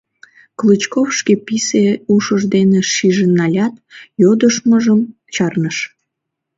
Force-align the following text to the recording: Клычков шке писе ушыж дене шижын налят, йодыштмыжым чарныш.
Клычков 0.59 1.07
шке 1.17 1.33
писе 1.45 1.85
ушыж 2.13 2.41
дене 2.55 2.79
шижын 2.93 3.31
налят, 3.39 3.75
йодыштмыжым 4.21 4.99
чарныш. 5.33 5.77